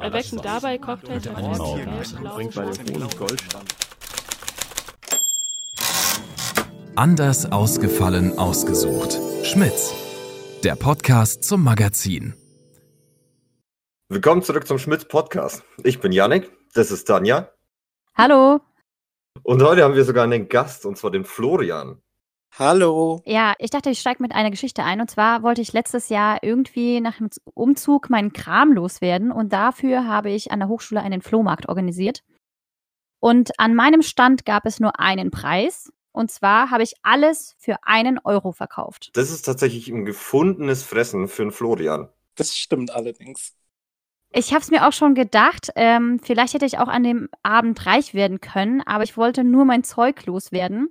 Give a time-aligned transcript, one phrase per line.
[0.00, 1.34] Erwecken dabei Cocktails mit
[2.34, 3.74] Bringt bei dem Honig Goldstand.
[6.96, 9.18] Anders ausgefallen ausgesucht.
[9.44, 9.94] Schmitz,
[10.64, 12.34] der Podcast zum Magazin.
[14.08, 15.62] Willkommen zurück zum Schmitz Podcast.
[15.84, 17.52] Ich bin Yannick, das ist Tanja.
[18.16, 18.60] Hallo.
[19.44, 22.01] Und heute haben wir sogar einen Gast, und zwar den Florian.
[22.58, 23.22] Hallo.
[23.24, 25.00] Ja, ich dachte, ich steige mit einer Geschichte ein.
[25.00, 29.32] Und zwar wollte ich letztes Jahr irgendwie nach dem Umzug meinen Kram loswerden.
[29.32, 32.22] Und dafür habe ich an der Hochschule einen Flohmarkt organisiert.
[33.20, 35.90] Und an meinem Stand gab es nur einen Preis.
[36.12, 39.10] Und zwar habe ich alles für einen Euro verkauft.
[39.14, 42.10] Das ist tatsächlich ein gefundenes Fressen für den Florian.
[42.34, 43.54] Das stimmt allerdings.
[44.34, 47.84] Ich habe es mir auch schon gedacht, ähm, vielleicht hätte ich auch an dem Abend
[47.86, 50.88] reich werden können, aber ich wollte nur mein Zeug loswerden.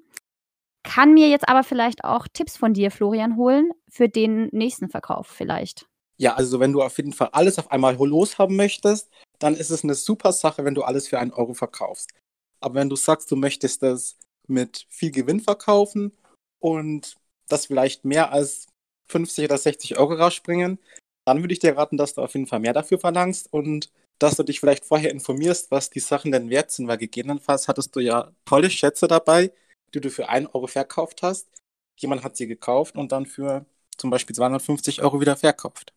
[0.84, 5.28] Kann mir jetzt aber vielleicht auch Tipps von dir, Florian, holen für den nächsten Verkauf
[5.28, 5.86] vielleicht.
[6.18, 9.10] Ja, also wenn du auf jeden Fall alles auf einmal loshaben möchtest,
[9.40, 12.12] dann ist es eine super Sache, wenn du alles für einen Euro verkaufst.
[12.60, 16.12] Aber wenn du sagst, du möchtest das mit viel Gewinn verkaufen
[16.60, 17.16] und
[17.48, 18.68] das vielleicht mehr als
[19.08, 20.80] 50 oder 60 Euro rausspringen,
[21.26, 24.36] dann würde ich dir raten, dass du auf jeden Fall mehr dafür verlangst und dass
[24.36, 28.00] du dich vielleicht vorher informierst, was die Sachen denn wert sind, weil gegebenenfalls hattest du
[28.00, 29.52] ja tolle Schätze dabei,
[29.94, 31.50] die du für 1 Euro verkauft hast.
[31.98, 33.66] Jemand hat sie gekauft und dann für
[33.98, 35.94] zum Beispiel 250 Euro wieder verkauft.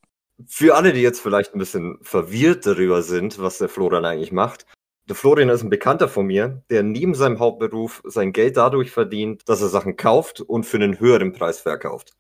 [0.47, 4.67] Für alle, die jetzt vielleicht ein bisschen verwirrt darüber sind, was der Florian eigentlich macht.
[5.09, 9.49] Der Florian ist ein Bekannter von mir, der neben seinem Hauptberuf sein Geld dadurch verdient,
[9.49, 12.13] dass er Sachen kauft und für einen höheren Preis verkauft.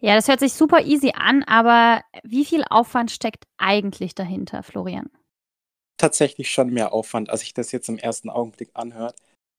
[0.00, 5.10] Ja, das hört sich super easy an, aber wie viel Aufwand steckt eigentlich dahinter, Florian?
[5.96, 9.16] Tatsächlich schon mehr Aufwand, als ich das jetzt im ersten Augenblick anhört.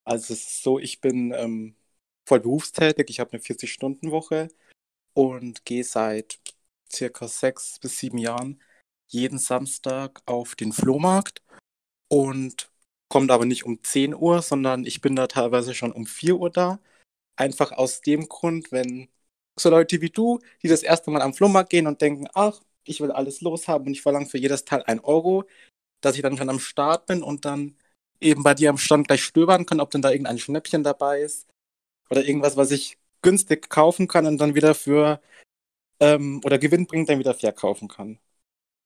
[0.09, 1.75] Also es ist so, ich bin ähm,
[2.27, 4.47] voll berufstätig, ich habe eine 40-Stunden-Woche
[5.13, 6.39] und gehe seit
[6.91, 8.59] circa sechs bis sieben Jahren
[9.07, 11.43] jeden Samstag auf den Flohmarkt
[12.09, 12.71] und
[13.07, 16.49] komme aber nicht um 10 Uhr, sondern ich bin da teilweise schon um 4 Uhr
[16.49, 16.79] da.
[17.37, 19.09] Einfach aus dem Grund, wenn
[19.59, 22.99] so Leute wie du, die das erste Mal am Flohmarkt gehen und denken, ach, ich
[23.01, 25.45] will alles loshaben und ich verlange für jedes Teil ein Euro,
[26.01, 27.77] dass ich dann schon am Start bin und dann
[28.21, 31.47] eben bei dir am Stand gleich stöbern kann, ob denn da irgendein Schnäppchen dabei ist
[32.09, 35.21] oder irgendwas, was ich günstig kaufen kann und dann wieder für
[35.99, 38.19] ähm, oder Gewinn bringt, dann wieder verkaufen kann.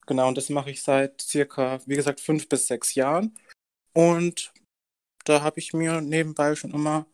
[0.05, 3.37] Genau, und das mache ich seit circa, wie gesagt, fünf bis sechs Jahren.
[3.93, 4.51] Und
[5.25, 7.05] da habe ich mir nebenbei schon immer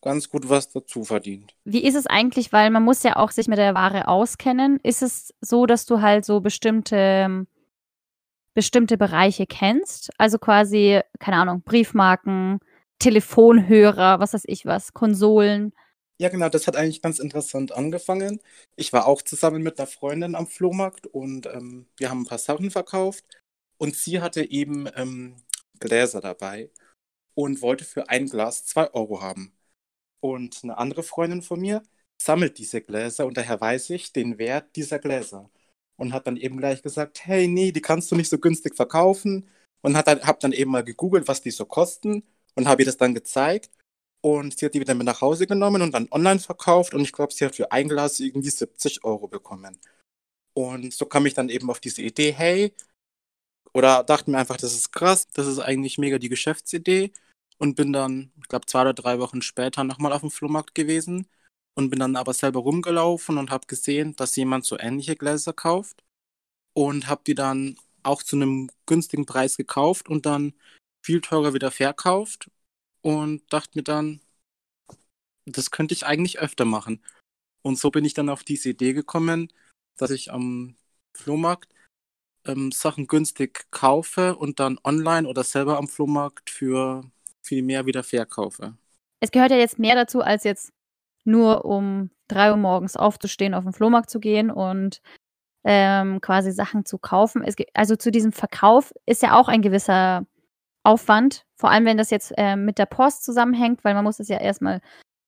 [0.00, 1.56] ganz gut was dazu verdient.
[1.64, 4.78] Wie ist es eigentlich, weil man muss ja auch sich mit der Ware auskennen.
[4.82, 7.46] Ist es so, dass du halt so bestimmte
[8.54, 10.10] bestimmte Bereiche kennst?
[10.18, 12.58] Also quasi, keine Ahnung, Briefmarken,
[12.98, 15.72] Telefonhörer, was weiß ich was, Konsolen.
[16.20, 18.40] Ja, genau, das hat eigentlich ganz interessant angefangen.
[18.76, 22.38] Ich war auch zusammen mit einer Freundin am Flohmarkt und ähm, wir haben ein paar
[22.38, 23.24] Sachen verkauft.
[23.78, 25.36] Und sie hatte eben ähm,
[25.78, 26.70] Gläser dabei
[27.34, 29.52] und wollte für ein Glas zwei Euro haben.
[30.20, 31.82] Und eine andere Freundin von mir
[32.20, 35.50] sammelt diese Gläser und daher weiß ich den Wert dieser Gläser.
[35.98, 39.48] Und hat dann eben gleich gesagt, hey, nee, die kannst du nicht so günstig verkaufen.
[39.82, 42.24] Und hat dann, hab dann eben mal gegoogelt, was die so kosten
[42.56, 43.70] und habe ihr das dann gezeigt.
[44.22, 46.94] Und sie hat die wieder mit nach Hause genommen und dann online verkauft.
[46.94, 49.78] Und ich glaube, sie hat für ein Glas irgendwie 70 Euro bekommen.
[50.54, 52.74] Und so kam ich dann eben auf diese Idee, hey,
[53.74, 57.12] oder dachte mir einfach, das ist krass, das ist eigentlich mega die Geschäftsidee.
[57.58, 61.28] Und bin dann, ich glaube, zwei oder drei Wochen später nochmal auf dem Flohmarkt gewesen
[61.78, 66.02] und bin dann aber selber rumgelaufen und habe gesehen, dass jemand so ähnliche Gläser kauft
[66.74, 70.54] und habe die dann auch zu einem günstigen Preis gekauft und dann
[71.06, 72.50] viel teurer wieder verkauft
[73.00, 74.20] und dachte mir dann,
[75.46, 77.00] das könnte ich eigentlich öfter machen.
[77.62, 79.52] Und so bin ich dann auf diese Idee gekommen,
[79.96, 80.74] dass ich am
[81.16, 81.72] Flohmarkt
[82.44, 87.08] ähm, Sachen günstig kaufe und dann online oder selber am Flohmarkt für
[87.40, 88.76] viel mehr wieder verkaufe.
[89.20, 90.72] Es gehört ja jetzt mehr dazu, als jetzt
[91.28, 95.00] nur um drei Uhr morgens aufzustehen, auf den Flohmarkt zu gehen und
[95.64, 97.42] ähm, quasi Sachen zu kaufen.
[97.44, 100.26] Es, also zu diesem Verkauf ist ja auch ein gewisser
[100.82, 104.28] Aufwand, vor allem wenn das jetzt äh, mit der Post zusammenhängt, weil man muss es
[104.28, 104.80] ja erstmal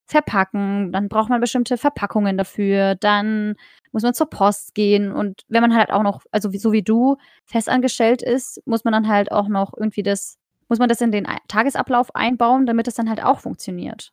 [0.07, 3.55] verpacken, dann braucht man bestimmte Verpackungen dafür, dann
[3.93, 7.17] muss man zur Post gehen und wenn man halt auch noch, also so wie du,
[7.47, 10.39] festangestellt ist, muss man dann halt auch noch irgendwie das,
[10.69, 14.13] muss man das in den Tagesablauf einbauen, damit es dann halt auch funktioniert.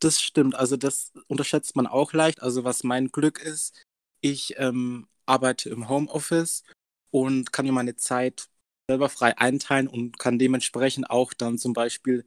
[0.00, 2.42] Das stimmt, also das unterschätzt man auch leicht.
[2.42, 3.84] Also was mein Glück ist,
[4.20, 6.62] ich ähm, arbeite im Homeoffice
[7.10, 8.48] und kann mir meine Zeit
[8.88, 12.26] selber frei einteilen und kann dementsprechend auch dann zum Beispiel,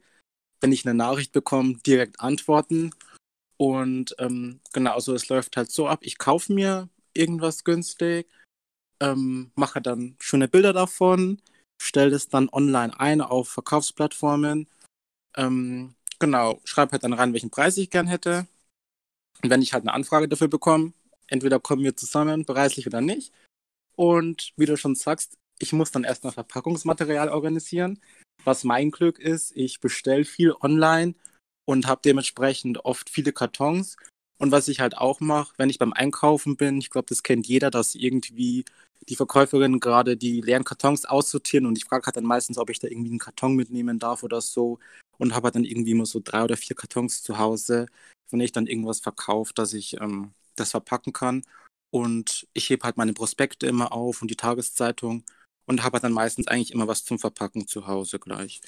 [0.60, 2.90] wenn ich eine Nachricht bekomme, direkt antworten.
[3.56, 8.28] Und ähm, genau, also es läuft halt so ab, ich kaufe mir irgendwas günstig,
[9.00, 11.40] ähm, mache dann schöne Bilder davon,
[11.80, 14.68] stelle es dann online ein auf Verkaufsplattformen.
[15.36, 18.46] Ähm, genau, schreibe halt dann rein, welchen Preis ich gern hätte.
[19.42, 20.92] Und wenn ich halt eine Anfrage dafür bekomme,
[21.26, 23.32] entweder kommen wir zusammen, preislich oder nicht.
[23.96, 28.00] Und wie du schon sagst, ich muss dann erstmal Verpackungsmaterial organisieren.
[28.44, 31.14] Was mein Glück ist, ich bestelle viel online
[31.64, 33.96] und habe dementsprechend oft viele Kartons.
[34.38, 37.48] Und was ich halt auch mache, wenn ich beim Einkaufen bin, ich glaube, das kennt
[37.48, 38.64] jeder, dass irgendwie
[39.08, 42.78] die Verkäuferin gerade die leeren Kartons aussortieren und ich frage halt dann meistens, ob ich
[42.78, 44.78] da irgendwie einen Karton mitnehmen darf oder so
[45.18, 47.86] und habe dann irgendwie immer so drei oder vier Kartons zu Hause,
[48.30, 51.42] wenn ich dann irgendwas verkaufe, dass ich ähm, das verpacken kann.
[51.90, 55.24] Und ich hebe halt meine Prospekte immer auf und die Tageszeitung
[55.66, 58.60] und habe halt dann meistens eigentlich immer was zum Verpacken zu Hause gleich.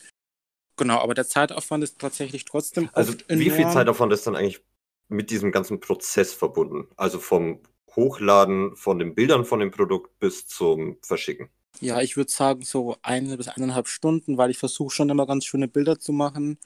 [0.76, 2.90] Genau, aber der Zeitaufwand ist tatsächlich trotzdem.
[2.92, 4.62] Also wie viel Zeitaufwand ist dann eigentlich
[5.08, 6.88] mit diesem ganzen Prozess verbunden?
[6.96, 7.60] Also vom
[7.94, 11.48] Hochladen von den Bildern von dem Produkt bis zum Verschicken?
[11.84, 15.44] Ja, ich würde sagen so eine bis eineinhalb Stunden, weil ich versuche schon immer ganz
[15.44, 16.58] schöne Bilder zu machen.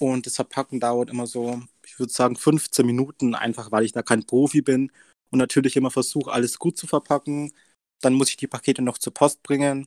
[0.00, 4.02] Und das Verpacken dauert immer so, ich würde sagen 15 Minuten, einfach weil ich da
[4.02, 4.90] kein Profi bin
[5.30, 7.52] und natürlich immer versuche, alles gut zu verpacken.
[8.00, 9.86] Dann muss ich die Pakete noch zur Post bringen.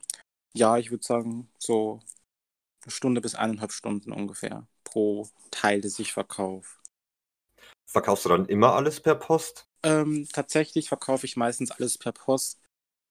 [0.53, 1.99] Ja, ich würde sagen so
[2.83, 6.77] eine Stunde bis eineinhalb Stunden ungefähr pro Teil, das ich verkaufe.
[7.87, 9.65] Verkaufst du dann immer alles per Post?
[9.81, 12.59] Ähm, tatsächlich verkaufe ich meistens alles per Post.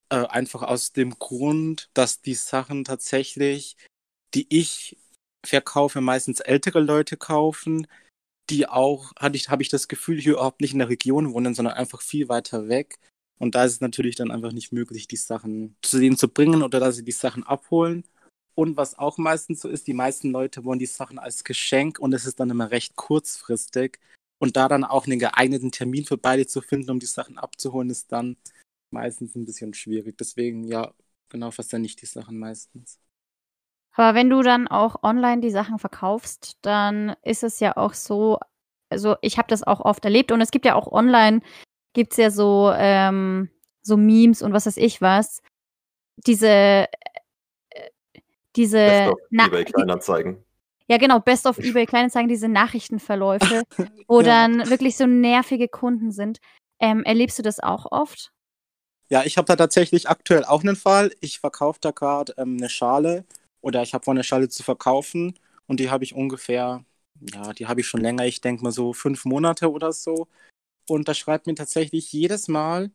[0.09, 3.77] Äh, einfach aus dem Grund, dass die Sachen tatsächlich,
[4.35, 4.97] die ich
[5.45, 7.89] verkaufe, meistens ältere Leute kaufen,
[8.51, 11.55] die auch, hatte ich, habe ich das Gefühl, hier überhaupt nicht in der Region wohnen,
[11.55, 12.99] sondern einfach viel weiter weg.
[13.39, 16.63] Und da ist es natürlich dann einfach nicht möglich, die Sachen zu denen zu bringen
[16.63, 18.05] oder dass sie die Sachen abholen.
[18.55, 22.15] Und was auch meistens so ist, die meisten Leute wollen die Sachen als Geschenk und
[22.15, 23.99] es ist dann immer recht kurzfristig.
[24.39, 27.91] Und da dann auch einen geeigneten Termin für beide zu finden, um die Sachen abzuholen,
[27.91, 28.37] ist dann
[28.91, 30.17] meistens ein bisschen schwierig.
[30.19, 30.93] Deswegen, ja,
[31.29, 32.99] genau, versende ich die Sachen meistens.
[33.97, 38.39] Aber wenn du dann auch online die Sachen verkaufst, dann ist es ja auch so,
[38.91, 41.41] also ich habe das auch oft erlebt und es gibt ja auch online,
[41.95, 43.49] gibt es ja so, ähm,
[43.81, 45.43] so Memes und was weiß ich was.
[46.27, 46.89] Diese, äh,
[48.55, 50.45] diese eBay Kleinanzeigen.
[50.89, 53.63] Ja, genau, Best of eBay Kleinanzeigen, diese Nachrichtenverläufe,
[54.09, 54.27] wo ja.
[54.27, 56.39] dann wirklich so nervige Kunden sind.
[56.79, 58.31] Ähm, erlebst du das auch oft?
[59.09, 61.13] Ja, ich habe da tatsächlich aktuell auch einen Fall.
[61.21, 63.25] Ich verkaufe da gerade ähm, eine Schale
[63.61, 66.85] oder ich habe vor, eine Schale zu verkaufen und die habe ich ungefähr,
[67.33, 70.27] ja, die habe ich schon länger, ich denke mal so fünf Monate oder so.
[70.89, 72.91] Und da schreibt mir tatsächlich jedes Mal,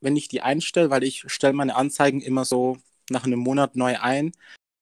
[0.00, 2.78] wenn ich die einstelle, weil ich stelle meine Anzeigen immer so
[3.10, 4.32] nach einem Monat neu ein,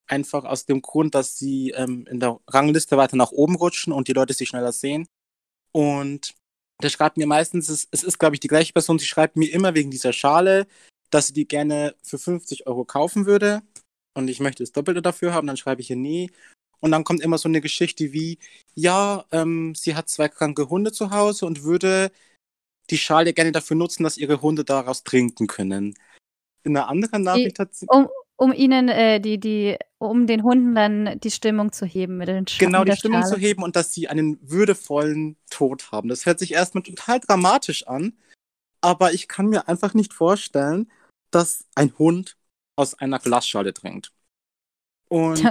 [0.09, 4.09] einfach aus dem Grund, dass sie ähm, in der Rangliste weiter nach oben rutschen und
[4.09, 5.09] die Leute sie schneller sehen.
[5.73, 6.35] Und
[6.83, 9.53] der schreibt mir meistens, es, es ist, glaube ich, die gleiche Person, sie schreibt mir
[9.53, 10.67] immer wegen dieser Schale,
[11.11, 13.63] dass sie die gerne für 50 Euro kaufen würde.
[14.15, 16.31] Und ich möchte das Doppelte dafür haben, dann schreibe ich ihr nie.
[16.81, 18.39] Und dann kommt immer so eine Geschichte wie,
[18.75, 22.13] ja, ähm, sie hat zwei kranke Hunde zu Hause und würde
[22.91, 25.95] die Schale gerne dafür nutzen, dass ihre Hunde daraus trinken können.
[26.63, 27.87] In einer anderen Nachricht hat sie.
[27.89, 28.09] Um,
[28.39, 32.47] um ihnen äh, die, die, um den Hunden dann die Stimmung zu heben mit den
[32.47, 33.35] Sch Genau, die Stimmung Schale.
[33.35, 36.09] zu heben und dass sie einen würdevollen Tod haben.
[36.09, 38.17] Das hört sich erstmal total dramatisch an,
[38.81, 40.91] aber ich kann mir einfach nicht vorstellen,
[41.33, 42.37] dass ein Hund
[42.77, 44.13] aus einer Glasschale trinkt.
[45.09, 45.51] Und ja.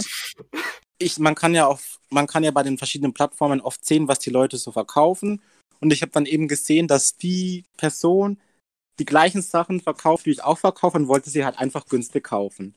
[0.98, 4.20] ich, man kann ja auf, man kann ja bei den verschiedenen Plattformen oft sehen, was
[4.20, 5.42] die Leute so verkaufen.
[5.82, 8.40] Und ich habe dann eben gesehen, dass die Person
[9.00, 12.74] die gleichen Sachen verkauft, wie ich auch verkaufe und wollte sie halt einfach günstig kaufen.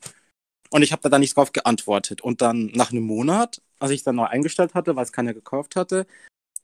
[0.69, 2.21] Und ich habe da dann nicht drauf geantwortet.
[2.21, 5.75] Und dann nach einem Monat, als ich dann neu eingestellt hatte, weil es keiner gekauft
[5.75, 6.07] hatte,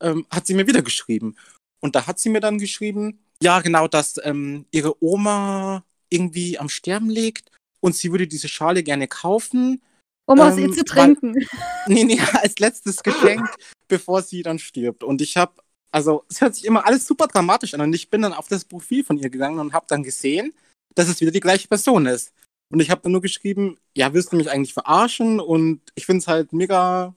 [0.00, 1.36] ähm, hat sie mir wieder geschrieben.
[1.80, 6.68] Und da hat sie mir dann geschrieben, ja, genau, dass ähm, ihre Oma irgendwie am
[6.68, 7.50] Sterben liegt
[7.80, 9.82] und sie würde diese Schale gerne kaufen.
[10.26, 11.34] Um ähm, aus ihr zu trinken.
[11.34, 11.46] Weil,
[11.86, 13.48] nee, nee, als letztes Geschenk,
[13.88, 15.04] bevor sie dann stirbt.
[15.04, 15.52] Und ich habe
[15.90, 18.64] also es hört sich immer alles super dramatisch an und ich bin dann auf das
[18.64, 20.54] Profil von ihr gegangen und habe dann gesehen,
[20.94, 22.32] dass es wieder die gleiche Person ist.
[22.70, 25.40] Und ich habe dann nur geschrieben, ja, willst du mich eigentlich verarschen?
[25.40, 27.14] Und ich finde es halt mega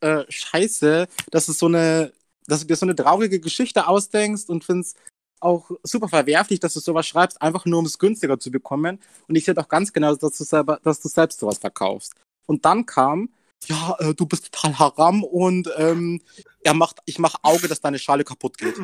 [0.00, 2.12] äh, scheiße, dass es so eine,
[2.46, 4.94] dass du dir so eine traurige Geschichte ausdenkst und finde es
[5.40, 8.98] auch super verwerflich, dass du sowas schreibst, einfach nur um es günstiger zu bekommen.
[9.28, 12.14] Und ich sehe doch ganz genau, dass du selber, dass du selbst sowas verkaufst.
[12.46, 13.30] Und dann kam,
[13.66, 16.20] ja, äh, du bist total haram und ähm,
[16.62, 18.74] er macht, ich mache Auge, dass deine Schale kaputt geht.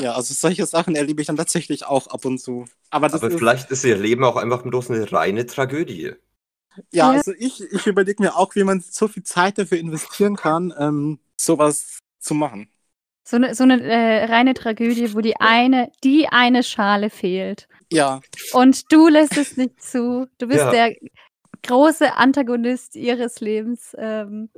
[0.00, 2.64] Ja, also solche Sachen erlebe ich dann tatsächlich auch ab und zu.
[2.90, 6.12] Aber, Aber ist, vielleicht ist ihr Leben auch einfach bloß eine reine Tragödie.
[6.76, 7.10] Ja, ja.
[7.10, 11.18] also ich, ich überlege mir auch, wie man so viel Zeit dafür investieren kann, ähm,
[11.36, 12.70] sowas zu machen.
[13.24, 17.68] So eine, so eine äh, reine Tragödie, wo die eine, die eine Schale fehlt.
[17.92, 18.20] Ja.
[18.52, 20.28] Und du lässt es nicht zu.
[20.38, 20.70] Du bist Ja.
[20.70, 20.96] der
[21.62, 23.94] große Antagonist ihres Lebens.
[23.98, 24.50] Ähm,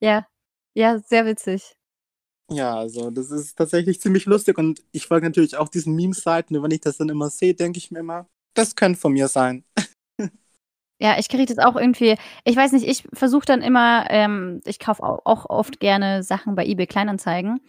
[0.00, 0.26] ja,
[0.74, 1.74] ja, sehr witzig.
[2.52, 6.62] Ja, also das ist tatsächlich ziemlich lustig und ich folge natürlich auch diesen Meme-Seiten und
[6.64, 9.64] wenn ich das dann immer sehe, denke ich mir immer, das könnte von mir sein.
[11.02, 12.16] Ja, ich kriege das auch irgendwie.
[12.44, 16.54] Ich weiß nicht, ich versuche dann immer, ähm, ich kaufe auch, auch oft gerne Sachen
[16.54, 17.60] bei eBay Kleinanzeigen.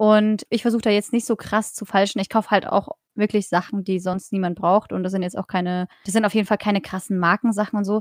[0.00, 2.20] Und ich versuche da jetzt nicht so krass zu falschen.
[2.20, 4.94] Ich kaufe halt auch wirklich Sachen, die sonst niemand braucht.
[4.94, 7.84] Und das sind jetzt auch keine, das sind auf jeden Fall keine krassen Markensachen und
[7.84, 8.00] so.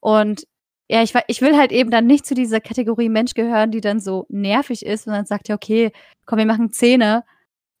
[0.00, 0.44] Und
[0.90, 4.00] ja, ich, ich will halt eben dann nicht zu dieser Kategorie Mensch gehören, die dann
[4.00, 5.92] so nervig ist und dann sagt, ja, okay,
[6.24, 7.22] komm, wir machen Zähne.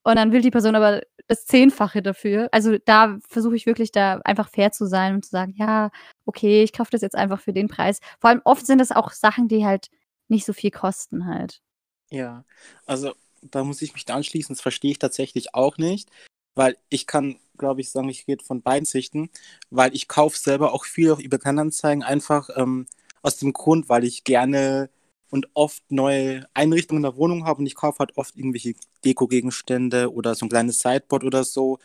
[0.04, 2.48] Und dann will die Person aber das Zehnfache dafür.
[2.52, 5.90] Also da versuche ich wirklich da einfach fair zu sein und zu sagen, ja,
[6.24, 7.98] okay, ich kaufe das jetzt einfach für den Preis.
[8.20, 9.88] Vor allem oft sind es auch Sachen, die halt
[10.28, 11.62] nicht so viel kosten halt.
[12.10, 12.44] Ja,
[12.86, 13.12] also
[13.50, 16.08] da muss ich mich da anschließen, das verstehe ich tatsächlich auch nicht,
[16.54, 19.30] weil ich kann, glaube ich, sagen, ich rede von beiden Sichten,
[19.70, 22.86] weil ich kaufe selber auch viel eBay Kleinanzeigen einfach ähm,
[23.22, 24.90] aus dem Grund, weil ich gerne
[25.30, 28.74] und oft neue Einrichtungen in der Wohnung habe und ich kaufe halt oft irgendwelche
[29.04, 31.78] Deko-Gegenstände oder so ein kleines Sideboard oder so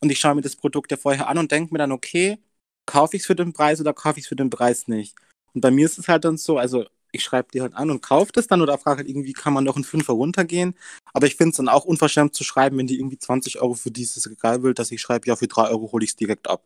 [0.00, 2.38] und ich schaue mir das Produkt ja vorher an und denke mir dann, okay,
[2.86, 5.16] kaufe ich es für den Preis oder kaufe ich es für den Preis nicht?
[5.54, 8.02] Und bei mir ist es halt dann so, also ich schreibe die halt an und
[8.02, 10.74] kaufe das dann oder frage halt irgendwie, kann man noch einen Fünfer runtergehen?
[11.12, 13.90] Aber ich finde es dann auch unverschämt zu schreiben, wenn die irgendwie 20 Euro für
[13.90, 16.64] dieses Regal will, dass ich schreibe, ja, für 3 Euro hole ich es direkt ab.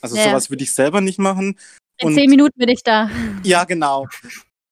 [0.00, 0.24] Also Ja.
[0.24, 1.58] sowas würde ich selber nicht machen.
[1.98, 3.10] In Und- zehn Minuten bin ich da.
[3.44, 4.06] Ja, genau.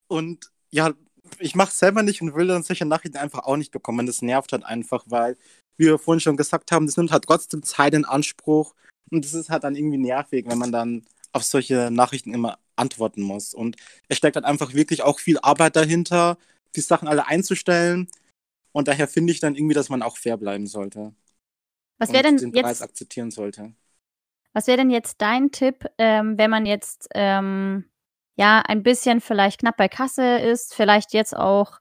[0.09, 0.93] Und ja,
[1.39, 4.07] ich mache es selber nicht und will dann solche Nachrichten einfach auch nicht bekommen.
[4.07, 5.37] Das nervt halt einfach, weil,
[5.77, 8.75] wie wir vorhin schon gesagt haben, das nimmt halt trotzdem Zeit in Anspruch.
[9.11, 13.23] Und das ist halt dann irgendwie nervig, wenn man dann auf solche Nachrichten immer antworten
[13.23, 13.55] muss.
[13.55, 13.77] Und
[14.09, 16.39] es steckt halt einfach wirklich auch viel Arbeit dahinter,
[16.77, 18.09] die Sachen alle einzustellen.
[18.77, 21.15] Und daher finde ich dann irgendwie, dass man auch fair bleiben sollte.
[21.97, 23.73] Was wäre denn den Preis jetzt, akzeptieren sollte.
[24.53, 27.87] was wäre denn jetzt dein Tipp, ähm, wenn man jetzt ähm,
[28.37, 31.81] ja ein bisschen vielleicht knapp bei Kasse ist, vielleicht jetzt auch,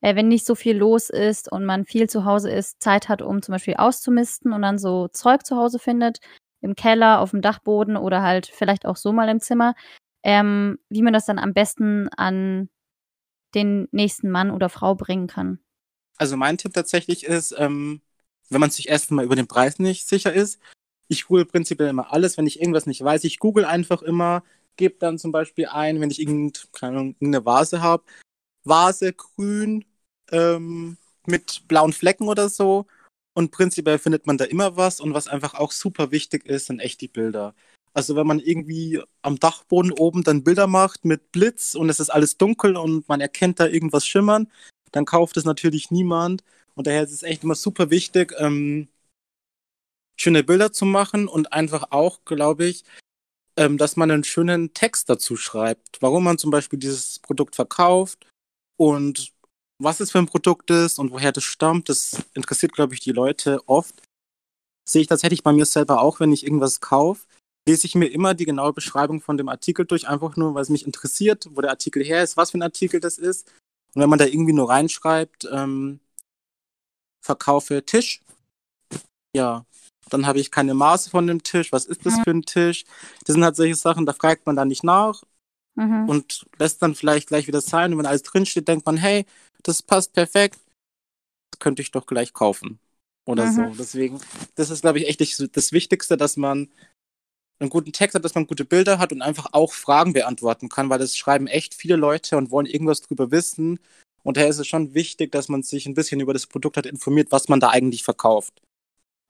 [0.00, 3.20] äh, wenn nicht so viel los ist und man viel zu Hause ist, Zeit hat,
[3.20, 6.20] um zum Beispiel auszumisten und dann so Zeug zu Hause findet,
[6.60, 9.74] im Keller, auf dem Dachboden oder halt vielleicht auch so mal im Zimmer,
[10.22, 12.68] ähm, wie man das dann am besten an
[13.56, 15.58] den nächsten Mann oder Frau bringen kann.
[16.18, 18.00] Also mein Tipp tatsächlich ist, ähm,
[18.50, 20.58] wenn man sich erstmal über den Preis nicht sicher ist,
[21.08, 24.42] ich google prinzipiell immer alles, wenn ich irgendwas nicht weiß, ich google einfach immer,
[24.76, 28.04] gebe dann zum Beispiel ein, wenn ich irgend, keine Ahnung, irgendeine Vase habe,
[28.64, 29.84] Vase grün
[30.30, 32.86] ähm, mit blauen Flecken oder so.
[33.34, 35.00] Und prinzipiell findet man da immer was.
[35.00, 37.54] Und was einfach auch super wichtig ist, sind echt die Bilder.
[37.94, 42.10] Also wenn man irgendwie am Dachboden oben dann Bilder macht mit Blitz und es ist
[42.10, 44.50] alles dunkel und man erkennt da irgendwas schimmern,
[44.92, 46.44] dann kauft es natürlich niemand.
[46.74, 48.88] Und daher ist es echt immer super wichtig, ähm,
[50.20, 52.84] schöne Bilder zu machen und einfach auch, glaube ich,
[53.56, 58.26] ähm, dass man einen schönen Text dazu schreibt, warum man zum Beispiel dieses Produkt verkauft
[58.76, 59.32] und
[59.80, 61.88] was es für ein Produkt ist und woher das stammt.
[61.88, 64.02] Das interessiert, glaube ich, die Leute oft.
[64.88, 67.26] Sehe ich tatsächlich bei mir selber auch, wenn ich irgendwas kaufe,
[67.68, 70.70] lese ich mir immer die genaue Beschreibung von dem Artikel durch, einfach nur, weil es
[70.70, 73.52] mich interessiert, wo der Artikel her ist, was für ein Artikel das ist.
[73.98, 75.98] Und wenn man da irgendwie nur reinschreibt, ähm,
[77.20, 78.20] verkaufe Tisch,
[79.34, 79.66] ja,
[80.08, 81.72] dann habe ich keine Maße von dem Tisch.
[81.72, 82.22] Was ist das Mhm.
[82.22, 82.84] für ein Tisch?
[83.24, 85.24] Das sind halt solche Sachen, da fragt man dann nicht nach
[85.74, 86.08] Mhm.
[86.08, 87.92] und lässt dann vielleicht gleich wieder sein.
[87.92, 89.26] Und wenn alles drinsteht, denkt man, hey,
[89.64, 90.60] das passt perfekt,
[91.50, 92.78] das könnte ich doch gleich kaufen.
[93.26, 93.52] Oder Mhm.
[93.52, 93.74] so.
[93.76, 94.20] Deswegen,
[94.54, 96.70] das ist, glaube ich, echt das- das Wichtigste, dass man
[97.60, 100.90] einen guten Text hat, dass man gute Bilder hat und einfach auch Fragen beantworten kann,
[100.90, 103.80] weil das schreiben echt viele Leute und wollen irgendwas drüber wissen.
[104.22, 106.86] Und daher ist es schon wichtig, dass man sich ein bisschen über das Produkt hat
[106.86, 108.62] informiert, was man da eigentlich verkauft.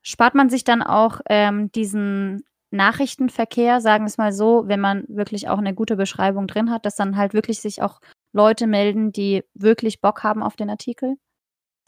[0.03, 5.05] Spart man sich dann auch ähm, diesen Nachrichtenverkehr, sagen wir es mal so, wenn man
[5.09, 8.01] wirklich auch eine gute Beschreibung drin hat, dass dann halt wirklich sich auch
[8.33, 11.17] Leute melden, die wirklich Bock haben auf den Artikel?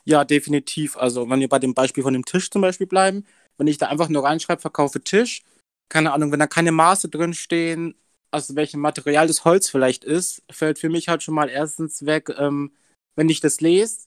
[0.04, 0.96] Ja, definitiv.
[0.96, 3.26] Also, wenn wir bei dem Beispiel von dem Tisch zum Beispiel bleiben,
[3.58, 5.42] wenn ich da einfach nur reinschreibe, verkaufe Tisch,
[5.90, 7.94] keine Ahnung, wenn da keine Maße drin stehen,
[8.30, 12.30] aus welchem Material das Holz vielleicht ist, fällt für mich halt schon mal erstens weg,
[12.38, 12.72] ähm,
[13.16, 14.06] wenn ich das lese,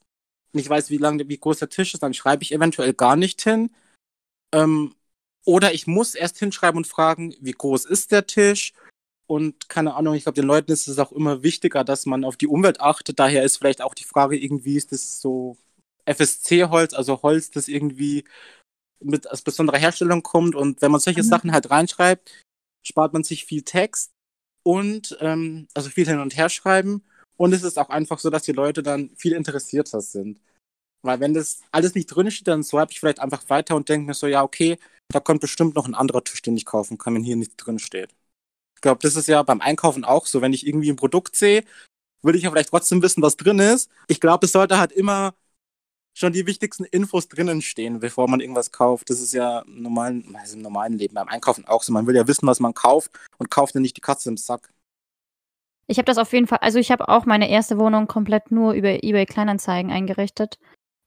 [0.54, 3.16] und ich weiß, wie lang, wie groß der Tisch ist, dann schreibe ich eventuell gar
[3.16, 3.72] nicht hin.
[4.54, 4.96] Ähm,
[5.46, 8.74] oder ich muss erst hinschreiben und fragen, wie groß ist der Tisch?
[9.26, 12.38] Und keine Ahnung, ich glaube, den Leuten ist es auch immer wichtiger, dass man auf
[12.38, 13.20] die Umwelt achtet.
[13.20, 15.58] Daher ist vielleicht auch die Frage irgendwie, ist das so
[16.06, 18.26] FSC-Holz, also Holz, das irgendwie
[19.04, 20.56] mit aus besonderer Herstellung kommt.
[20.56, 21.28] Und wenn man solche Mhm.
[21.28, 22.32] Sachen halt reinschreibt,
[22.86, 24.12] spart man sich viel Text
[24.64, 27.04] und ähm, also viel hin und her schreiben.
[27.38, 30.40] Und es ist auch einfach so, dass die Leute dann viel interessierter sind.
[31.02, 34.08] Weil wenn das alles nicht drin steht, dann swipe ich vielleicht einfach weiter und denke
[34.08, 34.78] mir so, ja, okay,
[35.10, 37.80] da kommt bestimmt noch ein anderer Tisch, den ich kaufen kann, wenn hier nichts drin
[37.80, 38.12] steht.
[38.76, 40.42] Ich glaube, das ist ja beim Einkaufen auch so.
[40.42, 41.64] Wenn ich irgendwie ein Produkt sehe,
[42.22, 43.90] würde ich ja vielleicht trotzdem wissen, was drin ist.
[44.08, 45.36] Ich glaube, es sollte halt immer
[46.14, 49.10] schon die wichtigsten Infos drinnen stehen, bevor man irgendwas kauft.
[49.10, 51.92] Das ist ja im normalen, also im normalen Leben, beim Einkaufen auch so.
[51.92, 54.70] Man will ja wissen, was man kauft und kauft dann nicht die Katze im Sack.
[55.88, 58.74] Ich habe das auf jeden Fall, also ich habe auch meine erste Wohnung komplett nur
[58.74, 60.58] über eBay Kleinanzeigen eingerichtet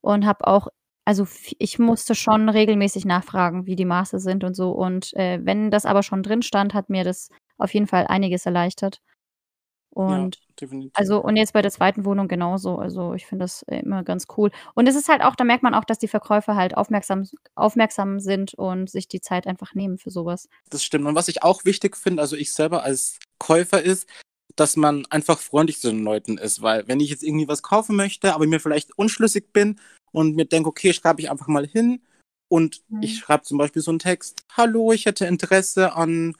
[0.02, 0.68] und habe auch,
[1.06, 1.26] also
[1.58, 4.72] ich musste schon regelmäßig nachfragen, wie die Maße sind und so.
[4.72, 8.44] Und äh, wenn das aber schon drin stand, hat mir das auf jeden Fall einiges
[8.44, 9.00] erleichtert.
[9.96, 12.76] Und ja, also und jetzt bei der zweiten Wohnung genauso.
[12.76, 14.50] Also ich finde das immer ganz cool.
[14.74, 18.20] Und es ist halt auch, da merkt man auch, dass die Verkäufer halt aufmerksam, aufmerksam
[18.20, 20.50] sind und sich die Zeit einfach nehmen für sowas.
[20.68, 21.06] Das stimmt.
[21.06, 24.06] Und was ich auch wichtig finde, also ich selber als Käufer ist,
[24.54, 26.60] dass man einfach freundlich zu den Leuten ist.
[26.60, 29.80] Weil wenn ich jetzt irgendwie was kaufen möchte, aber mir vielleicht unschlüssig bin
[30.12, 32.02] und mir denke, okay, schreibe ich einfach mal hin
[32.48, 33.02] und mhm.
[33.02, 36.34] ich schreibe zum Beispiel so einen Text, hallo, ich hätte Interesse an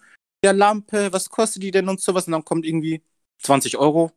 [0.44, 3.02] der Lampe, was kostet die denn und sowas und dann kommt irgendwie
[3.38, 4.12] 20 Euro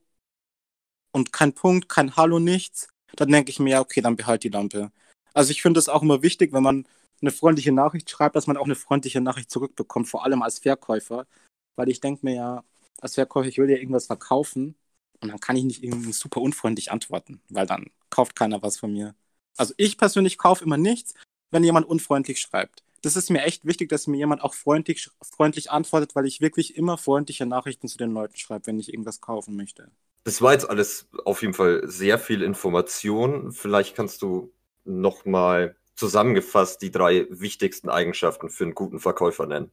[1.11, 4.49] und kein Punkt, kein Hallo, nichts, dann denke ich mir, ja, okay, dann behalt die
[4.49, 4.91] Lampe.
[5.33, 6.87] Also ich finde es auch immer wichtig, wenn man
[7.21, 11.27] eine freundliche Nachricht schreibt, dass man auch eine freundliche Nachricht zurückbekommt, vor allem als Verkäufer.
[11.75, 12.63] Weil ich denke mir ja,
[13.01, 14.75] als Verkäufer, ich will ja irgendwas verkaufen
[15.21, 18.91] und dann kann ich nicht irgendwie super unfreundlich antworten, weil dann kauft keiner was von
[18.93, 19.15] mir.
[19.57, 21.13] Also ich persönlich kaufe immer nichts,
[21.51, 25.71] wenn jemand unfreundlich schreibt das ist mir echt wichtig, dass mir jemand auch freundlich, freundlich
[25.71, 29.55] antwortet, weil ich wirklich immer freundliche Nachrichten zu den Leuten schreibe, wenn ich irgendwas kaufen
[29.55, 29.89] möchte.
[30.23, 33.51] Das war jetzt alles auf jeden Fall sehr viel Information.
[33.51, 34.51] Vielleicht kannst du
[34.83, 39.71] nochmal zusammengefasst die drei wichtigsten Eigenschaften für einen guten Verkäufer nennen.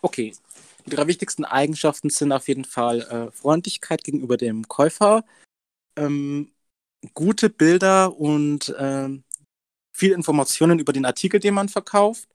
[0.00, 0.34] Okay,
[0.86, 5.24] die drei wichtigsten Eigenschaften sind auf jeden Fall äh, Freundlichkeit gegenüber dem Käufer,
[5.96, 6.52] ähm,
[7.14, 9.24] gute Bilder und ähm,
[9.92, 12.28] viel Informationen über den Artikel, den man verkauft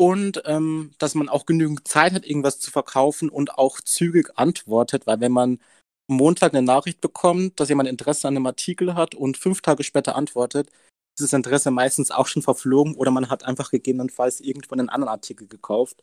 [0.00, 5.06] und ähm, dass man auch genügend Zeit hat, irgendwas zu verkaufen und auch zügig antwortet,
[5.06, 5.58] weil wenn man
[6.06, 10.16] Montag eine Nachricht bekommt, dass jemand Interesse an einem Artikel hat und fünf Tage später
[10.16, 14.88] antwortet, ist das Interesse meistens auch schon verflogen oder man hat einfach gegebenenfalls irgendwo einen
[14.88, 16.02] anderen Artikel gekauft,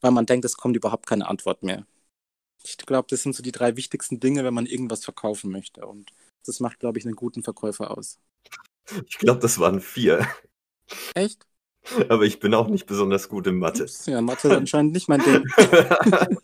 [0.00, 1.86] weil man denkt, es kommt überhaupt keine Antwort mehr.
[2.62, 6.14] Ich glaube, das sind so die drei wichtigsten Dinge, wenn man irgendwas verkaufen möchte und
[6.46, 8.18] das macht, glaube ich, einen guten Verkäufer aus.
[9.06, 10.26] Ich glaube, das waren vier.
[11.14, 11.46] Echt?
[12.08, 13.86] Aber ich bin auch nicht besonders gut in Mathe.
[14.06, 15.44] Ja, Mathe ist anscheinend nicht mein Ding.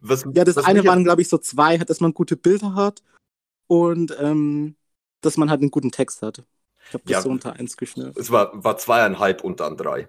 [0.00, 3.02] was, ja, das eine waren, glaube ich, so zwei, dass man gute Bilder hat
[3.66, 4.76] und ähm,
[5.20, 6.44] dass man halt einen guten Text hat.
[6.88, 8.16] Ich habe das ja, so unter eins geschnürt.
[8.18, 10.08] Es war, war zweieinhalb und dann drei.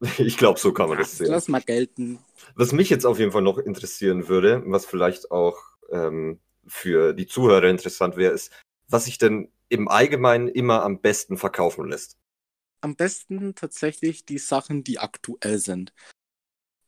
[0.18, 1.28] Ich glaube, so kann man ja, das sehen.
[1.28, 2.18] Lass mal gelten.
[2.56, 5.56] Was mich jetzt auf jeden Fall noch interessieren würde, was vielleicht auch
[5.90, 8.52] ähm, für die Zuhörer interessant wäre, ist,
[8.88, 12.18] was sich denn im Allgemeinen immer am besten verkaufen lässt
[12.84, 15.92] am besten tatsächlich die Sachen, die aktuell sind.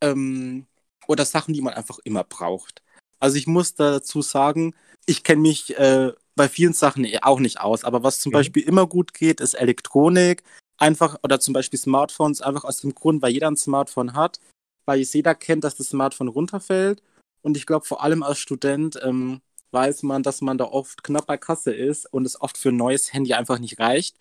[0.03, 0.67] Ähm,
[1.07, 2.83] oder Sachen, die man einfach immer braucht.
[3.19, 4.75] Also ich muss dazu sagen,
[5.07, 8.35] ich kenne mich äh, bei vielen Sachen eh auch nicht aus, aber was zum mhm.
[8.35, 10.43] Beispiel immer gut geht, ist Elektronik.
[10.79, 14.39] Einfach, oder zum Beispiel Smartphones, einfach aus dem Grund, weil jeder ein Smartphone hat,
[14.85, 17.03] weil jeder kennt, dass das Smartphone runterfällt.
[17.41, 21.27] Und ich glaube, vor allem als Student ähm, weiß man, dass man da oft knapp
[21.27, 24.19] bei Kasse ist und es oft für ein neues Handy einfach nicht reicht.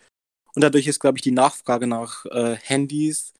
[0.55, 3.33] Und dadurch ist, glaube ich, die Nachfrage nach äh, Handys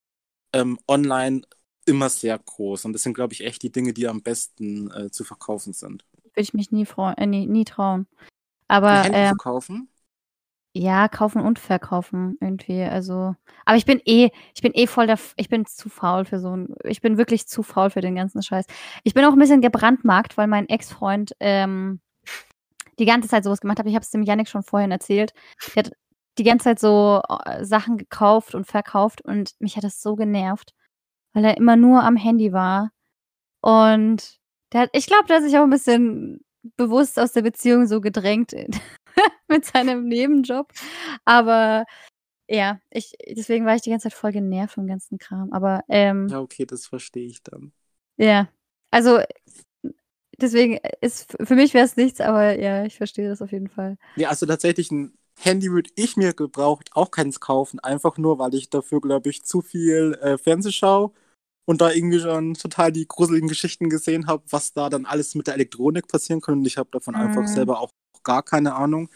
[0.54, 1.41] ähm, online
[1.86, 2.86] immer sehr groß.
[2.86, 6.06] Und das sind, glaube ich, echt die Dinge, die am besten äh, zu verkaufen sind.
[6.23, 6.86] Würde ich mich nie,
[7.17, 8.08] äh, nie, nie trauen.
[8.67, 9.04] Aber.
[9.04, 9.89] Handy äh, zu kaufen?
[10.78, 12.82] Ja, kaufen und verkaufen irgendwie.
[12.84, 16.41] Also, aber ich bin eh, ich bin eh voll der, ich bin zu faul für
[16.41, 18.65] so ein, ich bin wirklich zu faul für den ganzen Scheiß.
[19.06, 22.01] Ich bin auch ein bisschen gebrandmarkt, weil mein Ex-Freund ähm,
[22.99, 23.86] die ganze Zeit sowas gemacht hat.
[23.86, 25.34] Ich habe es dem Yannick schon vorhin erzählt.
[25.75, 25.93] Der hat
[26.38, 30.74] die ganze Zeit so äh, Sachen gekauft und verkauft und mich hat das so genervt,
[31.34, 32.91] weil er immer nur am Handy war.
[33.62, 34.39] Und
[34.74, 36.45] der hat, ich glaube, der hat sich auch ein bisschen
[36.78, 38.54] bewusst aus der Beziehung so gedrängt
[39.48, 40.71] mit seinem Nebenjob.
[41.24, 41.86] Aber
[42.48, 45.52] ja, ich, deswegen war ich die ganze Zeit voll genervt vom ganzen Kram.
[45.52, 47.71] Aber ähm, ja, okay, das verstehe ich dann.
[48.17, 48.50] Ja,
[48.91, 49.19] also
[50.38, 53.98] deswegen ist für mich wäre es nichts, aber ja, ich verstehe das auf jeden Fall.
[54.15, 58.54] Ja, also tatsächlich ein Handy würde ich mir gebraucht auch keins kaufen, einfach nur, weil
[58.56, 61.12] ich dafür, glaube ich, zu viel äh, Fernseh schaue
[61.65, 65.48] und da irgendwie schon total die gruseligen Geschichten gesehen habe, was da dann alles mit
[65.48, 66.60] der Elektronik passieren kann.
[66.60, 67.21] Und ich habe davon mhm.
[67.21, 67.89] einfach selber auch
[68.24, 69.10] gar keine Ahnung.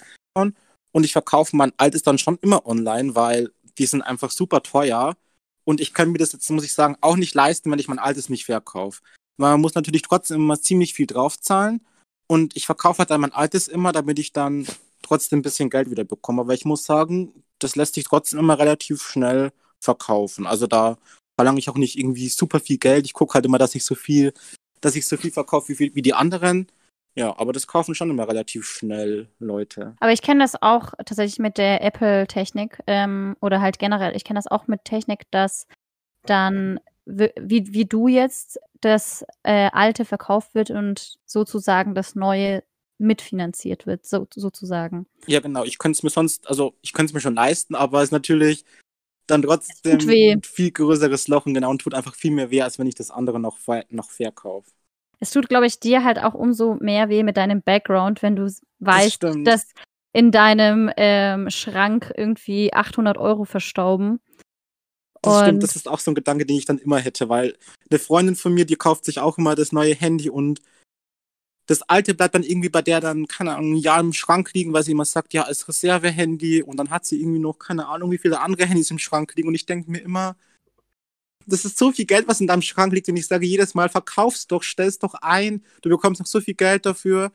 [0.91, 5.15] Und ich verkaufe mein altes dann schon immer online, weil die sind einfach super teuer.
[5.63, 7.99] Und ich kann mir das jetzt, muss ich sagen, auch nicht leisten, wenn ich mein
[7.99, 9.01] altes nicht verkaufe.
[9.37, 11.85] Man muss natürlich trotzdem immer ziemlich viel draufzahlen.
[12.27, 14.67] Und ich verkaufe halt dann mein altes immer, damit ich dann
[15.09, 16.41] trotzdem ein bisschen Geld wieder bekomme.
[16.41, 20.47] Aber ich muss sagen, das lässt sich trotzdem immer relativ schnell verkaufen.
[20.47, 20.97] Also da
[21.37, 23.05] verlange ich auch nicht irgendwie super viel Geld.
[23.05, 24.33] Ich gucke halt immer, dass ich so viel,
[24.81, 26.67] dass ich so viel verkaufe wie, wie die anderen.
[27.15, 29.95] Ja, aber das kaufen schon immer relativ schnell Leute.
[29.99, 34.15] Aber ich kenne das auch tatsächlich mit der Apple-Technik ähm, oder halt generell.
[34.15, 35.67] Ich kenne das auch mit Technik, dass
[36.23, 42.63] dann wie, wie du jetzt das äh, Alte verkauft wird und sozusagen das Neue
[42.99, 45.07] mitfinanziert wird, so, sozusagen.
[45.25, 45.63] Ja, genau.
[45.63, 48.11] Ich könnte es mir sonst, also ich könnte es mir schon leisten, aber es ist
[48.11, 48.65] natürlich
[49.27, 52.79] dann trotzdem ein viel größeres Loch und genau und tut einfach viel mehr weh, als
[52.79, 53.57] wenn ich das andere noch,
[53.89, 54.69] noch verkaufe.
[55.19, 58.51] Es tut, glaube ich, dir halt auch umso mehr weh mit deinem Background, wenn du
[58.79, 59.65] weißt, das dass
[60.13, 64.19] in deinem ähm, Schrank irgendwie 800 Euro verstauben
[65.21, 67.57] das und stimmt, das ist auch so ein Gedanke, den ich dann immer hätte, weil
[67.89, 70.61] eine Freundin von mir, die kauft sich auch immer das neue Handy und
[71.69, 74.73] das alte bleibt dann irgendwie bei der dann, keine Ahnung, ein Jahr im Schrank liegen,
[74.73, 78.09] weil sie immer sagt, ja, als Reservehandy und dann hat sie irgendwie noch, keine Ahnung,
[78.09, 80.35] wie viele andere Handys im Schrank liegen und ich denke mir immer,
[81.45, 83.87] das ist so viel Geld, was in deinem Schrank liegt und ich sage jedes Mal,
[83.87, 87.31] verkauf's doch, stell's doch ein, du bekommst noch so viel Geld dafür.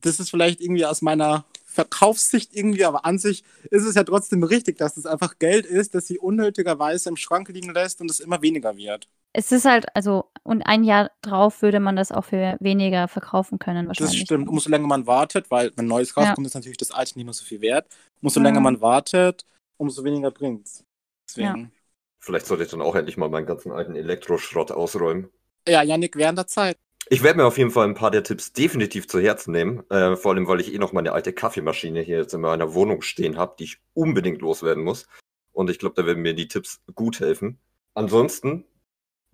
[0.00, 4.44] Das ist vielleicht irgendwie aus meiner Verkaufssicht irgendwie, aber an sich ist es ja trotzdem
[4.44, 8.20] richtig, dass es einfach Geld ist, das sie unnötigerweise im Schrank liegen lässt und es
[8.20, 9.08] immer weniger wird.
[9.36, 13.58] Es ist halt, also, und ein Jahr drauf würde man das auch für weniger verkaufen
[13.58, 14.20] können, wahrscheinlich.
[14.20, 14.48] Das stimmt.
[14.48, 16.46] Umso länger man wartet, weil wenn Neues rauskommt, ja.
[16.46, 17.86] ist natürlich das Alte nicht mehr so viel wert.
[18.22, 18.46] Umso mhm.
[18.46, 19.44] länger man wartet,
[19.76, 20.84] umso weniger bringt es.
[21.28, 21.56] Deswegen.
[21.56, 21.68] Ja.
[22.20, 25.28] Vielleicht sollte ich dann auch endlich mal meinen ganzen alten Elektroschrott ausräumen.
[25.68, 26.78] Ja, Janik, während der Zeit.
[27.10, 29.82] Ich werde mir auf jeden Fall ein paar der Tipps definitiv zu Herzen nehmen.
[29.90, 33.02] Äh, vor allem, weil ich eh noch meine alte Kaffeemaschine hier jetzt in meiner Wohnung
[33.02, 35.06] stehen habe, die ich unbedingt loswerden muss.
[35.52, 37.58] Und ich glaube, da werden mir die Tipps gut helfen.
[37.92, 38.64] Ansonsten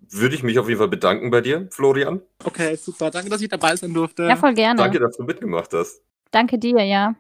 [0.09, 2.23] würde ich mich auf jeden Fall bedanken bei dir, Florian.
[2.45, 3.11] Okay, super.
[3.11, 4.25] Danke, dass ich dabei sein durfte.
[4.25, 4.79] Ja, voll gerne.
[4.79, 6.03] Danke, dass du mitgemacht hast.
[6.31, 7.15] Danke dir, ja.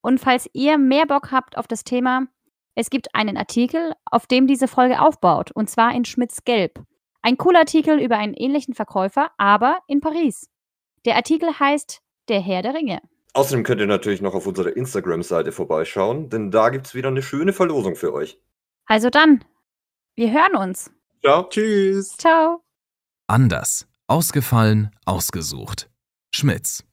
[0.00, 2.26] Und falls ihr mehr Bock habt auf das Thema,
[2.74, 6.82] es gibt einen Artikel, auf dem diese Folge aufbaut, und zwar in Schmitz Gelb.
[7.22, 10.50] Ein cooler Artikel über einen ähnlichen Verkäufer, aber in Paris.
[11.06, 13.00] Der Artikel heißt Der Herr der Ringe.
[13.32, 17.22] Außerdem könnt ihr natürlich noch auf unserer Instagram-Seite vorbeischauen, denn da gibt es wieder eine
[17.22, 18.38] schöne Verlosung für euch.
[18.86, 19.44] Also dann,
[20.14, 20.92] wir hören uns.
[21.24, 21.48] Ciao.
[21.48, 22.16] Tschüss.
[22.18, 22.62] Ciao.
[23.26, 23.86] Anders.
[24.06, 25.88] Ausgefallen, ausgesucht.
[26.34, 26.84] Schmitz.